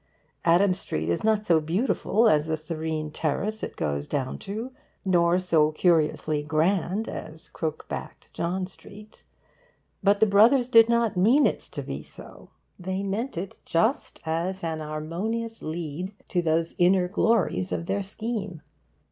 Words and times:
Adam 0.45 0.73
Street 0.73 1.09
is 1.09 1.23
not 1.23 1.45
so 1.45 1.59
beautiful 1.59 2.27
as 2.27 2.47
the 2.47 2.57
serene 2.57 3.11
Terrace 3.11 3.61
it 3.61 3.75
goes 3.75 4.07
down 4.07 4.39
to, 4.39 4.71
nor 5.05 5.37
so 5.37 5.71
curiously 5.71 6.41
grand 6.41 7.07
as 7.07 7.49
crook 7.49 7.85
backed 7.87 8.33
John 8.33 8.65
Street. 8.65 9.23
But 10.01 10.19
the 10.19 10.25
Brothers 10.25 10.69
did 10.69 10.89
not 10.89 11.17
mean 11.17 11.45
it 11.45 11.59
to 11.59 11.83
be 11.83 12.01
so. 12.01 12.49
They 12.79 13.03
meant 13.03 13.37
it 13.37 13.59
just 13.63 14.19
as 14.25 14.63
an 14.63 14.79
harmonious 14.79 15.61
'lead' 15.61 16.13
to 16.29 16.41
those 16.41 16.73
inner 16.79 17.07
glories 17.07 17.71
of 17.71 17.85
their 17.85 18.01
scheme. 18.01 18.63